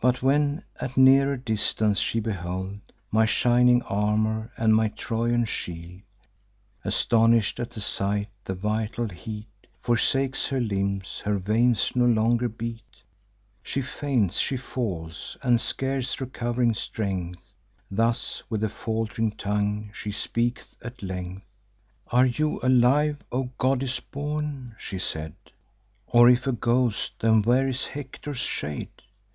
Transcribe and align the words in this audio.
But 0.00 0.22
when 0.22 0.64
at 0.80 0.96
nearer 0.96 1.36
distance 1.36 1.98
she 1.98 2.20
beheld 2.20 2.80
My 3.10 3.26
shining 3.26 3.82
armour 3.82 4.50
and 4.56 4.74
my 4.74 4.88
Trojan 4.88 5.44
shield, 5.44 6.00
Astonish'd 6.86 7.60
at 7.60 7.72
the 7.72 7.82
sight, 7.82 8.30
the 8.46 8.54
vital 8.54 9.10
heat 9.10 9.50
Forsakes 9.82 10.46
her 10.46 10.58
limbs; 10.58 11.18
her 11.26 11.36
veins 11.36 11.92
no 11.94 12.06
longer 12.06 12.48
beat: 12.48 13.02
She 13.62 13.82
faints, 13.82 14.38
she 14.38 14.56
falls, 14.56 15.36
and 15.42 15.60
scarce 15.60 16.16
recov'ring 16.18 16.72
strength, 16.74 17.52
Thus, 17.90 18.42
with 18.48 18.64
a 18.64 18.70
falt'ring 18.70 19.32
tongue, 19.32 19.90
she 19.92 20.12
speaks 20.12 20.74
at 20.80 21.02
length: 21.02 21.44
"'Are 22.06 22.24
you 22.24 22.58
alive, 22.62 23.18
O 23.30 23.50
goddess 23.58 24.00
born?' 24.00 24.74
she 24.78 24.98
said, 24.98 25.34
'Or 26.06 26.30
if 26.30 26.46
a 26.46 26.52
ghost, 26.52 27.20
then 27.20 27.42
where 27.42 27.68
is 27.68 27.84
Hector's 27.88 28.38
shade? 28.38 28.88